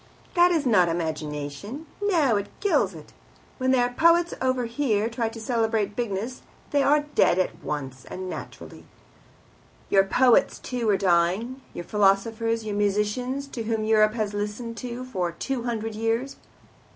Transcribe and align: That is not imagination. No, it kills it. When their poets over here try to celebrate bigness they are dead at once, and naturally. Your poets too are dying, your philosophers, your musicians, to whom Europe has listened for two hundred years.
That 0.33 0.49
is 0.49 0.65
not 0.65 0.89
imagination. 0.89 1.85
No, 2.01 2.35
it 2.35 2.47
kills 2.59 2.95
it. 2.95 3.13
When 3.59 3.69
their 3.69 3.89
poets 3.93 4.33
over 4.41 4.65
here 4.65 5.07
try 5.09 5.29
to 5.29 5.39
celebrate 5.39 5.95
bigness 5.95 6.41
they 6.71 6.81
are 6.81 7.01
dead 7.13 7.37
at 7.37 7.63
once, 7.63 8.05
and 8.05 8.27
naturally. 8.27 8.85
Your 9.91 10.03
poets 10.03 10.57
too 10.57 10.89
are 10.89 10.97
dying, 10.97 11.61
your 11.75 11.85
philosophers, 11.85 12.65
your 12.65 12.75
musicians, 12.75 13.45
to 13.49 13.61
whom 13.65 13.83
Europe 13.83 14.15
has 14.15 14.33
listened 14.33 14.79
for 15.07 15.33
two 15.33 15.65
hundred 15.65 15.93
years. 15.93 16.37